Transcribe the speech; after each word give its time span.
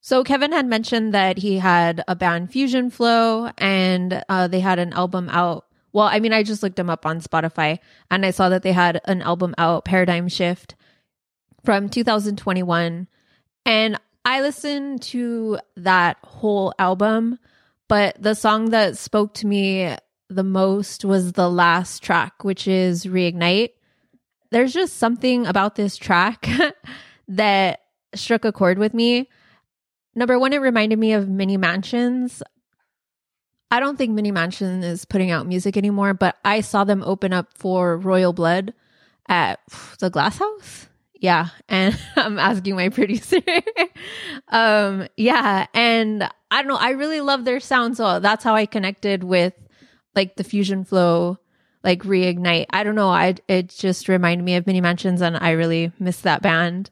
so 0.00 0.24
kevin 0.24 0.52
had 0.52 0.66
mentioned 0.66 1.14
that 1.14 1.38
he 1.38 1.58
had 1.58 2.02
a 2.08 2.16
band 2.16 2.50
fusion 2.50 2.90
flow 2.90 3.50
and 3.58 4.24
uh 4.28 4.46
they 4.48 4.60
had 4.60 4.78
an 4.78 4.92
album 4.92 5.28
out 5.30 5.66
well 5.92 6.06
i 6.06 6.20
mean 6.20 6.32
i 6.32 6.42
just 6.42 6.62
looked 6.62 6.76
them 6.76 6.90
up 6.90 7.06
on 7.06 7.20
spotify 7.20 7.78
and 8.10 8.24
i 8.24 8.30
saw 8.30 8.48
that 8.48 8.62
they 8.62 8.72
had 8.72 9.00
an 9.04 9.22
album 9.22 9.54
out 9.58 9.84
paradigm 9.84 10.28
shift 10.28 10.74
from 11.64 11.88
2021 11.88 13.06
and 13.66 14.00
i 14.24 14.40
listened 14.40 15.02
to 15.02 15.58
that 15.76 16.16
whole 16.22 16.72
album 16.78 17.38
but 17.88 18.22
the 18.22 18.34
song 18.34 18.70
that 18.70 18.96
spoke 18.96 19.34
to 19.34 19.46
me 19.46 19.96
the 20.30 20.44
most 20.44 21.04
was 21.04 21.32
the 21.32 21.50
last 21.50 22.02
track, 22.02 22.44
which 22.44 22.68
is 22.68 23.04
Reignite. 23.04 23.72
There's 24.50 24.72
just 24.72 24.96
something 24.96 25.46
about 25.46 25.74
this 25.74 25.96
track 25.96 26.48
that 27.28 27.80
struck 28.14 28.44
a 28.44 28.52
chord 28.52 28.78
with 28.78 28.94
me. 28.94 29.28
Number 30.14 30.38
one, 30.38 30.52
it 30.52 30.58
reminded 30.58 30.98
me 30.98 31.12
of 31.12 31.28
Mini 31.28 31.56
Mansions. 31.56 32.42
I 33.70 33.78
don't 33.78 33.96
think 33.96 34.12
Mini 34.12 34.32
Mansion 34.32 34.82
is 34.82 35.04
putting 35.04 35.30
out 35.30 35.46
music 35.46 35.76
anymore, 35.76 36.14
but 36.14 36.36
I 36.44 36.60
saw 36.60 36.84
them 36.84 37.02
open 37.04 37.32
up 37.32 37.56
for 37.56 37.96
Royal 37.96 38.32
Blood 38.32 38.74
at 39.28 39.60
the 40.00 40.10
Glass 40.10 40.38
House. 40.38 40.88
Yeah, 41.14 41.48
and 41.68 41.96
I'm 42.16 42.38
asking 42.38 42.74
my 42.74 42.88
producer. 42.88 43.40
um, 44.48 45.06
yeah, 45.16 45.66
and 45.72 46.28
I 46.50 46.62
don't 46.62 46.68
know, 46.68 46.76
I 46.76 46.90
really 46.90 47.20
love 47.20 47.44
their 47.44 47.60
sound, 47.60 47.96
so 47.96 48.18
that's 48.18 48.42
how 48.42 48.54
I 48.56 48.66
connected 48.66 49.22
with 49.22 49.54
like 50.14 50.36
the 50.36 50.44
fusion 50.44 50.84
flow 50.84 51.38
like 51.82 52.02
reignite 52.02 52.66
i 52.70 52.82
don't 52.82 52.94
know 52.94 53.08
i 53.08 53.34
it 53.48 53.68
just 53.68 54.08
reminded 54.08 54.44
me 54.44 54.56
of 54.56 54.66
mini 54.66 54.80
mansions 54.80 55.20
and 55.20 55.36
i 55.38 55.50
really 55.50 55.92
miss 55.98 56.20
that 56.20 56.42
band 56.42 56.90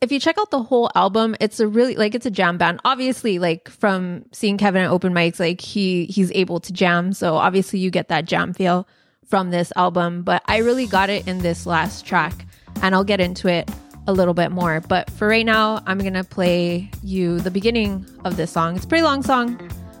if 0.00 0.12
you 0.12 0.20
check 0.20 0.36
out 0.38 0.50
the 0.50 0.62
whole 0.62 0.90
album 0.94 1.34
it's 1.40 1.60
a 1.60 1.66
really 1.66 1.96
like 1.96 2.14
it's 2.14 2.26
a 2.26 2.30
jam 2.30 2.58
band. 2.58 2.80
Obviously 2.84 3.38
like 3.38 3.68
from 3.68 4.24
seeing 4.32 4.58
kevin 4.58 4.82
at 4.82 4.90
open 4.90 5.12
mics 5.12 5.40
like 5.40 5.60
he 5.60 6.06
he's 6.06 6.30
able 6.32 6.60
to 6.60 6.72
jam. 6.72 7.12
So 7.12 7.34
obviously 7.34 7.78
you 7.78 7.90
get 7.90 8.08
that 8.08 8.24
jam 8.24 8.52
feel 8.52 8.86
from 9.26 9.50
this 9.50 9.72
album. 9.76 10.22
But 10.22 10.42
i 10.46 10.58
really 10.58 10.86
got 10.86 11.10
it 11.10 11.26
in 11.26 11.38
this 11.38 11.66
last 11.66 12.04
track 12.06 12.46
and 12.82 12.94
i'll 12.94 13.04
get 13.04 13.20
into 13.20 13.48
it 13.48 13.70
a 14.06 14.12
little 14.12 14.34
bit 14.34 14.50
more. 14.50 14.80
But 14.80 15.10
for 15.10 15.28
right 15.28 15.46
now 15.46 15.82
i'm 15.86 15.98
gonna 15.98 16.24
play 16.24 16.90
you 17.02 17.40
the 17.40 17.50
beginning 17.50 18.06
of 18.24 18.36
this 18.36 18.52
song. 18.52 18.76
It's 18.76 18.84
a 18.84 18.88
pretty 18.88 19.04
long 19.04 19.22
song. 19.22 19.58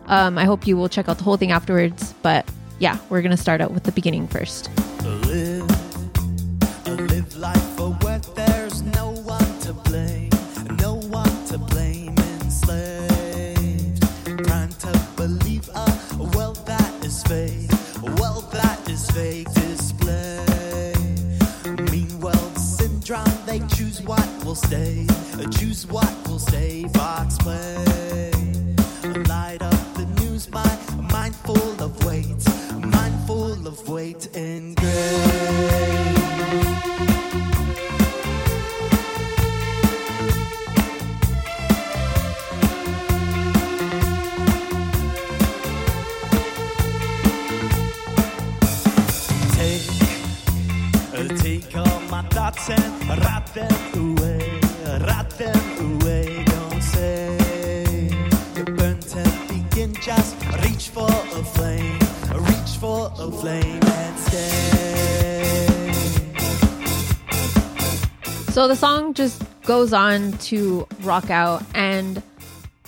Um, 0.08 0.38
I 0.38 0.44
hope 0.44 0.66
you 0.66 0.76
will 0.76 0.88
check 0.88 1.08
out 1.08 1.18
the 1.18 1.24
whole 1.24 1.36
thing 1.36 1.52
afterwards. 1.52 2.14
But 2.22 2.48
yeah, 2.78 2.98
we're 3.10 3.22
going 3.22 3.30
to 3.30 3.36
start 3.36 3.60
out 3.60 3.72
with 3.72 3.84
the 3.84 3.92
beginning 3.92 4.26
first. 4.26 4.70
They 23.48 23.60
choose 23.76 24.02
what 24.02 24.28
will 24.44 24.54
stay, 24.54 25.06
choose 25.58 25.86
what 25.86 26.12
will 26.28 26.38
stay, 26.38 26.84
box 26.92 27.38
play. 27.38 28.30
Light 29.26 29.62
up 29.62 29.94
the 29.94 30.06
news, 30.20 30.50
my 30.50 30.78
mind 31.10 31.34
full 31.34 31.82
of 31.82 32.04
weight, 32.04 32.44
mind 32.84 33.14
full 33.26 33.66
of 33.66 33.88
weight 33.88 34.28
and 34.36 34.76
gray. 34.76 35.97
So 68.58 68.66
the 68.66 68.74
song 68.74 69.14
just 69.14 69.40
goes 69.62 69.92
on 69.92 70.32
to 70.50 70.88
rock 71.02 71.30
out 71.30 71.62
and 71.74 72.20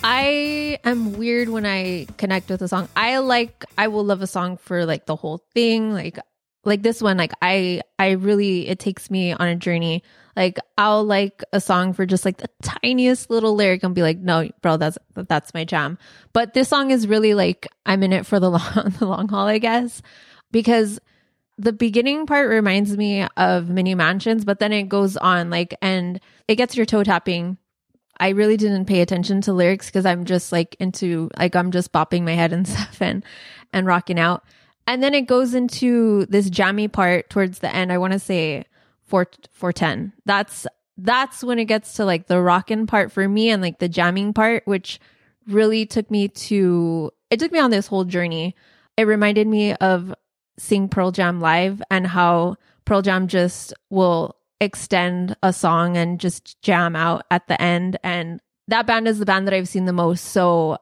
I 0.03 0.79
am 0.83 1.13
weird 1.13 1.47
when 1.47 1.65
I 1.65 2.07
connect 2.17 2.49
with 2.49 2.61
a 2.61 2.67
song. 2.67 2.89
I 2.93 3.19
like 3.19 3.63
I 3.77 3.87
will 3.87 4.03
love 4.03 4.21
a 4.21 4.27
song 4.27 4.57
for 4.57 4.85
like 4.85 5.05
the 5.05 5.15
whole 5.15 5.37
thing. 5.53 5.93
Like 5.93 6.19
like 6.63 6.83
this 6.83 7.01
one, 7.01 7.17
like 7.17 7.33
I 7.41 7.81
I 7.97 8.11
really 8.11 8.67
it 8.67 8.79
takes 8.79 9.09
me 9.09 9.33
on 9.33 9.47
a 9.47 9.55
journey. 9.55 10.03
Like 10.35 10.59
I'll 10.77 11.03
like 11.03 11.43
a 11.51 11.59
song 11.59 11.93
for 11.93 12.05
just 12.05 12.23
like 12.23 12.37
the 12.37 12.49
tiniest 12.61 13.29
little 13.29 13.55
lyric 13.55 13.83
and 13.83 13.95
be 13.95 14.03
like, 14.03 14.19
no, 14.19 14.49
bro, 14.61 14.77
that's 14.77 14.97
that's 15.15 15.53
my 15.53 15.65
jam. 15.65 15.97
But 16.33 16.53
this 16.53 16.69
song 16.69 16.91
is 16.91 17.07
really 17.07 17.33
like 17.33 17.67
I'm 17.85 18.03
in 18.03 18.13
it 18.13 18.25
for 18.25 18.39
the 18.39 18.49
long 18.51 18.93
the 18.99 19.05
long 19.05 19.27
haul, 19.27 19.47
I 19.47 19.57
guess. 19.57 20.01
Because 20.51 20.99
the 21.57 21.73
beginning 21.73 22.25
part 22.25 22.49
reminds 22.49 22.95
me 22.97 23.27
of 23.37 23.69
mini 23.69 23.95
mansions, 23.95 24.45
but 24.45 24.59
then 24.59 24.71
it 24.71 24.89
goes 24.89 25.17
on 25.17 25.49
like 25.49 25.75
and 25.81 26.19
it 26.47 26.55
gets 26.55 26.75
your 26.75 26.85
toe 26.85 27.03
tapping. 27.03 27.57
I 28.19 28.29
really 28.29 28.57
didn't 28.57 28.85
pay 28.85 29.01
attention 29.01 29.41
to 29.41 29.53
lyrics 29.53 29.87
because 29.87 30.05
I'm 30.05 30.25
just 30.25 30.51
like 30.51 30.75
into 30.79 31.29
like 31.37 31.55
I'm 31.55 31.71
just 31.71 31.91
bopping 31.91 32.23
my 32.23 32.33
head 32.33 32.53
and 32.53 32.67
stuff 32.67 33.01
and 33.01 33.25
and 33.73 33.87
rocking 33.87 34.19
out. 34.19 34.43
And 34.87 35.01
then 35.01 35.13
it 35.13 35.27
goes 35.27 35.53
into 35.53 36.25
this 36.27 36.49
jammy 36.49 36.87
part 36.87 37.29
towards 37.29 37.59
the 37.59 37.73
end. 37.73 37.91
I 37.91 37.97
want 37.97 38.13
to 38.13 38.19
say 38.19 38.65
four 39.03 39.27
four 39.51 39.71
ten. 39.71 40.13
That's 40.25 40.67
that's 40.97 41.43
when 41.43 41.59
it 41.59 41.65
gets 41.65 41.93
to 41.93 42.05
like 42.05 42.27
the 42.27 42.41
rockin' 42.41 42.87
part 42.87 43.11
for 43.11 43.27
me 43.27 43.49
and 43.49 43.61
like 43.61 43.79
the 43.79 43.89
jamming 43.89 44.33
part, 44.33 44.63
which 44.65 44.99
really 45.47 45.85
took 45.85 46.09
me 46.11 46.27
to 46.27 47.11
it 47.29 47.39
took 47.39 47.51
me 47.51 47.59
on 47.59 47.71
this 47.71 47.87
whole 47.87 48.03
journey. 48.03 48.55
It 48.97 49.03
reminded 49.03 49.47
me 49.47 49.73
of 49.75 50.13
seeing 50.57 50.89
Pearl 50.89 51.11
Jam 51.11 51.39
live 51.39 51.81
and 51.89 52.05
how 52.05 52.57
Pearl 52.85 53.01
Jam 53.01 53.27
just 53.27 53.73
will 53.89 54.35
extend 54.59 55.35
a 55.41 55.51
song 55.51 55.97
and 55.97 56.19
just 56.19 56.61
jam 56.61 56.95
out 56.95 57.25
at 57.31 57.47
the 57.47 57.59
end 57.59 57.97
and 58.03 58.39
that 58.67 58.85
band 58.85 59.07
is 59.07 59.19
the 59.19 59.25
band 59.25 59.47
that 59.47 59.53
I've 59.53 59.67
seen 59.67 59.85
the 59.85 59.93
most. 59.93 60.25
So 60.25 60.77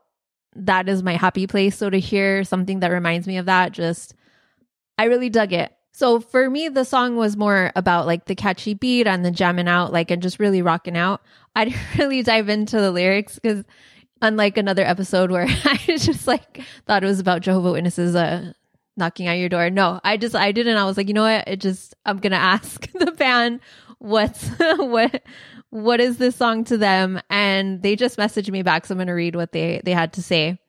that 0.56 0.90
is 0.90 1.04
my 1.04 1.16
happy 1.16 1.48
place. 1.48 1.78
So 1.78 1.90
to 1.90 2.00
hear 2.00 2.44
something 2.44 2.80
that 2.80 2.92
reminds 2.92 3.28
me 3.28 3.38
of 3.38 3.46
that, 3.46 3.72
just, 3.72 4.16
I 4.98 5.06
really 5.06 5.30
dug 5.30 5.54
it. 5.54 5.72
So 5.94 6.20
for 6.20 6.50
me, 6.50 6.70
the 6.70 6.86
song 6.86 7.16
was 7.18 7.36
more 7.36 7.72
about 7.76 8.06
like 8.06 8.26
the 8.26 8.36
catchy 8.36 8.74
beat 8.74 9.08
and 9.08 9.26
the 9.26 9.32
jamming 9.32 9.68
out, 9.68 9.92
like, 9.92 10.12
and 10.12 10.22
just 10.22 10.40
really 10.40 10.62
rocking 10.62 10.98
out. 10.98 11.22
I 11.56 11.66
didn't 11.66 11.82
really 11.98 12.24
dive 12.24 12.48
into 12.48 12.80
the 12.80 12.92
lyrics 12.92 13.36
because 13.36 13.66
unlike 14.22 14.58
another 14.58 14.84
episode 14.84 15.32
where 15.32 15.46
I 15.66 15.78
just 15.98 16.28
like 16.28 16.62
thought 16.86 17.04
it 17.04 17.08
was 17.08 17.20
about 17.20 17.42
Jehovah 17.42 17.72
Witnesses, 17.72 18.16
uh, 18.16 18.54
knocking 18.96 19.28
at 19.28 19.40
your 19.40 19.50
door. 19.50 19.70
No, 19.70 20.00
I 20.04 20.18
just, 20.18 20.36
I 20.36 20.52
didn't. 20.52 20.78
I 20.78 20.86
was 20.86 20.98
like, 20.98 21.08
you 21.08 21.14
know 21.14 21.24
what? 21.24 21.48
It 21.48 21.60
just, 21.60 21.96
I'm 22.06 22.20
to 22.20 22.30
ask 22.34 22.90
the 22.94 23.12
band 23.12 23.62
what's, 23.98 24.48
what, 24.78 25.24
what 25.70 26.00
is 26.00 26.18
this 26.18 26.36
song 26.36 26.64
to 26.66 26.78
them? 26.78 27.22
And 27.30 27.82
they 27.82 27.96
just 27.96 28.18
messaged 28.18 28.50
me 28.50 28.64
back. 28.64 28.86
So 28.86 28.94
I'm 28.94 28.98
going 28.98 29.08
to 29.08 29.14
read 29.14 29.36
what 29.36 29.52
they, 29.52 29.82
they 29.84 29.94
had 29.94 30.14
to 30.14 30.24
say. 30.24 30.60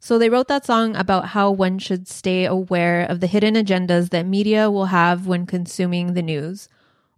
So 0.00 0.18
they 0.18 0.28
wrote 0.28 0.48
that 0.48 0.66
song 0.66 0.94
about 0.96 1.28
how 1.28 1.50
one 1.50 1.78
should 1.78 2.06
stay 2.06 2.44
aware 2.44 3.06
of 3.06 3.20
the 3.20 3.26
hidden 3.26 3.54
agendas 3.54 4.10
that 4.10 4.26
media 4.26 4.70
will 4.70 4.86
have 4.86 5.26
when 5.26 5.46
consuming 5.46 6.12
the 6.12 6.20
news, 6.20 6.68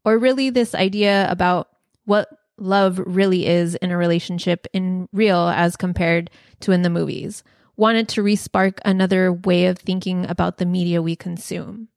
or 0.04 0.18
really 0.18 0.50
this 0.50 0.72
idea 0.72 1.28
about 1.28 1.68
what 2.04 2.28
love 2.58 3.00
really 3.04 3.44
is 3.46 3.74
in 3.74 3.90
a 3.90 3.96
relationship 3.96 4.68
in 4.72 5.08
real 5.12 5.48
as 5.48 5.76
compared 5.76 6.30
to 6.60 6.70
in 6.70 6.82
the 6.82 6.90
movies. 6.90 7.42
Wanted 7.76 8.08
to 8.10 8.22
respark 8.22 8.78
another 8.84 9.32
way 9.32 9.66
of 9.66 9.78
thinking 9.78 10.24
about 10.24 10.58
the 10.58 10.64
media 10.64 11.02
we 11.02 11.16
consume. 11.16 11.88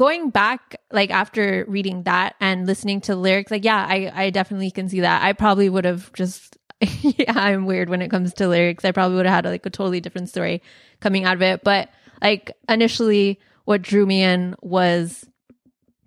Going 0.00 0.30
back, 0.30 0.80
like 0.90 1.10
after 1.10 1.66
reading 1.68 2.04
that 2.04 2.34
and 2.40 2.66
listening 2.66 3.02
to 3.02 3.14
lyrics, 3.14 3.50
like, 3.50 3.66
yeah, 3.66 3.86
I, 3.86 4.10
I 4.14 4.30
definitely 4.30 4.70
can 4.70 4.88
see 4.88 5.00
that. 5.00 5.22
I 5.22 5.34
probably 5.34 5.68
would 5.68 5.84
have 5.84 6.10
just 6.14 6.56
yeah, 7.02 7.32
I'm 7.36 7.66
weird 7.66 7.90
when 7.90 8.00
it 8.00 8.10
comes 8.10 8.32
to 8.34 8.48
lyrics. 8.48 8.84
I 8.86 8.92
probably 8.92 9.16
would 9.16 9.26
have 9.26 9.44
had 9.44 9.44
like 9.44 9.66
a 9.66 9.70
totally 9.70 10.00
different 10.00 10.30
story 10.30 10.62
coming 11.00 11.24
out 11.24 11.34
of 11.34 11.42
it. 11.42 11.62
But 11.62 11.90
like 12.22 12.56
initially, 12.68 13.38
what 13.66 13.82
drew 13.82 14.06
me 14.06 14.22
in 14.22 14.56
was, 14.62 15.28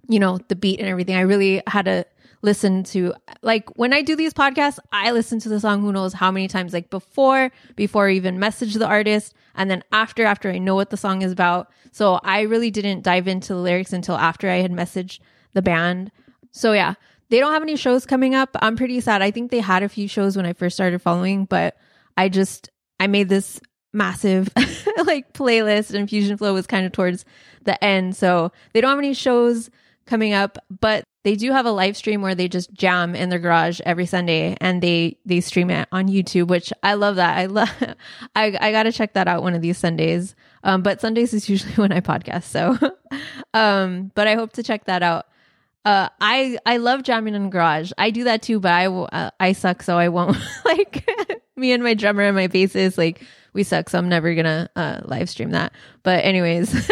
you 0.10 0.20
know, 0.20 0.40
the 0.48 0.56
beat 0.56 0.80
and 0.80 0.90
everything. 0.90 1.16
I 1.16 1.22
really 1.22 1.62
had 1.68 1.86
to 1.86 2.06
listen 2.44 2.84
to 2.84 3.14
like 3.42 3.68
when 3.78 3.94
I 3.94 4.04
do 4.04 4.16
these 4.16 4.34
podcasts, 4.34 4.78
I 4.92 5.12
listen 5.12 5.40
to 5.40 5.50
the 5.50 5.60
song 5.60 5.82
who 5.82 5.92
knows 5.92 6.14
how 6.14 6.30
many 6.30 6.48
times, 6.48 6.74
like 6.74 6.92
before, 6.92 7.52
before 7.76 8.10
I 8.10 8.12
even 8.12 8.38
message 8.38 8.76
the 8.76 8.86
artist, 8.86 9.34
and 9.56 9.72
then 9.72 9.84
after, 9.92 10.26
after 10.26 10.52
I 10.52 10.60
know 10.60 10.76
what 10.76 10.92
the 10.92 10.98
song 10.98 11.24
is 11.24 11.32
about. 11.32 11.72
So 11.92 12.20
I 12.24 12.42
really 12.42 12.70
didn't 12.70 13.02
dive 13.04 13.28
into 13.28 13.54
the 13.54 13.60
lyrics 13.60 13.94
until 13.94 14.16
after 14.16 14.50
I 14.50 14.58
had 14.58 14.72
messaged 14.72 15.20
the 15.54 15.62
band. 15.62 16.12
So 16.52 16.74
yeah, 16.74 16.96
they 17.30 17.40
don't 17.40 17.54
have 17.54 17.64
any 17.64 17.78
shows 17.78 18.06
coming 18.06 18.36
up. 18.36 18.50
I'm 18.56 18.76
pretty 18.76 19.00
sad. 19.00 19.22
I 19.22 19.32
think 19.32 19.50
they 19.50 19.60
had 19.60 19.82
a 19.82 19.90
few 19.90 20.08
shows 20.08 20.36
when 20.38 20.46
I 20.46 20.54
first 20.54 20.76
started 20.76 21.02
following, 21.02 21.46
but 21.46 21.78
I 22.18 22.30
just 22.30 22.70
I 23.00 23.08
made 23.08 23.30
this 23.30 23.60
massive 23.94 24.50
like 25.06 25.34
playlist 25.34 25.94
and 25.94 26.10
Fusion 26.10 26.38
Flow 26.38 26.54
was 26.54 26.68
kind 26.68 26.86
of 26.86 26.92
towards 26.92 27.26
the 27.64 27.82
end. 27.84 28.16
So 28.16 28.52
they 28.74 28.82
don't 28.82 28.90
have 28.90 29.00
any 29.00 29.14
shows 29.14 29.70
coming 30.06 30.34
up, 30.34 30.58
but 30.70 31.06
they 31.24 31.36
do 31.36 31.52
have 31.52 31.66
a 31.66 31.72
live 31.72 31.96
stream 31.96 32.22
where 32.22 32.36
they 32.36 32.48
just 32.48 32.74
jam 32.74 33.16
in 33.16 33.30
their 33.30 33.40
garage 33.40 33.80
every 33.86 34.06
Sunday 34.06 34.58
and 34.60 34.82
they 34.82 35.18
they 35.26 35.40
stream 35.42 35.70
it 35.70 35.88
on 35.92 36.08
YouTube, 36.08 36.48
which 36.48 36.74
I 36.84 36.96
love 36.96 37.16
that. 37.16 37.38
I 37.38 37.46
love 37.46 37.70
I 38.36 38.58
I 38.60 38.72
got 38.72 38.84
to 38.84 38.92
check 38.92 39.14
that 39.14 39.28
out 39.28 39.44
one 39.44 39.54
of 39.54 39.62
these 39.62 39.78
Sundays. 39.78 40.36
Um 40.64 40.82
but 40.82 41.02
Sundays 41.02 41.34
is 41.34 41.50
usually 41.50 41.74
when 41.76 41.92
I 41.92 42.02
podcast. 42.02 42.44
So 42.44 42.78
um 43.54 44.12
but 44.16 44.28
I 44.28 44.36
hope 44.36 44.54
to 44.54 44.64
check 44.64 44.86
that 44.86 45.04
out. 45.04 45.28
Uh, 45.86 46.08
I 46.22 46.58
I 46.66 46.78
love 46.78 47.04
jamming 47.04 47.36
in 47.36 47.44
the 47.44 47.50
garage. 47.50 47.92
I 47.98 48.10
do 48.12 48.24
that 48.24 48.42
too, 48.42 48.62
but 48.62 48.72
I 48.72 48.86
uh, 48.86 49.32
I 49.40 49.52
suck, 49.52 49.84
so 49.84 49.98
I 49.98 50.08
won't. 50.10 50.38
like 50.66 51.06
me 51.58 51.74
and 51.74 51.84
my 51.84 51.94
drummer 51.94 52.24
and 52.24 52.36
my 52.36 52.48
bassist, 52.48 52.98
like 52.98 53.22
we 53.52 53.64
suck, 53.64 53.90
so 53.90 53.98
I'm 53.98 54.08
never 54.08 54.34
gonna 54.34 54.70
uh, 54.78 55.02
live 55.04 55.30
stream 55.30 55.52
that. 55.52 55.74
But 56.04 56.24
anyways, 56.24 56.90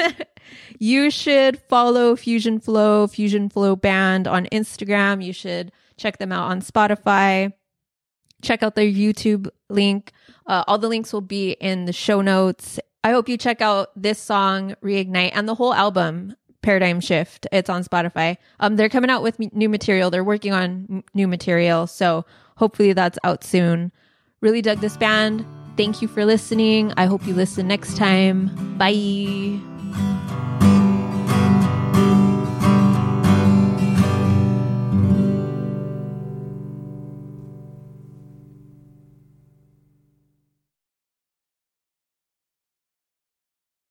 you 0.80 1.10
should 1.10 1.60
follow 1.70 2.16
Fusion 2.16 2.60
Flow, 2.60 3.08
Fusion 3.08 3.50
Flow 3.50 3.76
Band 3.76 4.28
on 4.28 4.46
Instagram. 4.52 5.24
You 5.24 5.34
should 5.34 5.72
check 5.98 6.18
them 6.18 6.32
out 6.32 6.50
on 6.50 6.62
Spotify. 6.62 7.54
Check 8.42 8.64
out 8.64 8.76
their 8.76 8.86
YouTube 8.86 9.48
link. 9.70 10.12
Uh, 10.48 10.64
all 10.68 10.78
the 10.78 10.90
links 10.90 11.14
will 11.14 11.22
be 11.22 11.52
in 11.52 11.86
the 11.86 11.94
show 11.94 12.22
notes. 12.22 12.80
I 13.04 13.12
hope 13.12 13.30
you 13.30 13.38
check 13.38 13.62
out 13.62 13.90
this 13.96 14.20
song, 14.20 14.76
Reignite, 14.84 15.32
and 15.34 15.48
the 15.48 15.56
whole 15.56 15.74
album. 15.74 16.36
Paradigm 16.62 17.00
Shift. 17.00 17.48
It's 17.52 17.70
on 17.70 17.84
Spotify. 17.84 18.38
Um, 18.60 18.76
they're 18.76 18.90
coming 18.90 19.10
out 19.10 19.24
with 19.24 19.40
new 19.40 19.70
material. 19.70 20.12
They're 20.12 20.24
working 20.24 20.54
on 20.54 20.88
m- 20.90 21.04
new 21.14 21.28
material, 21.28 21.88
so 21.88 22.26
hopefully 22.58 22.94
that's 22.94 23.18
out 23.24 23.44
soon. 23.44 23.92
Really 24.42 24.62
dug 24.62 24.80
this 24.80 24.98
band. 24.98 25.46
Thank 25.78 26.02
you 26.02 26.08
for 26.08 26.26
listening. 26.26 26.94
I 26.98 27.06
hope 27.06 27.26
you 27.26 27.34
listen 27.34 27.68
next 27.68 27.98
time. 27.98 28.78
Bye. 28.78 29.71